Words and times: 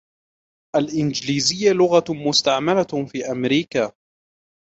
الإنجليزية 0.75 1.71
لغة 1.71 2.03
مستعملة 2.25 3.05
في 3.11 3.31
أمريكا. 3.31 3.91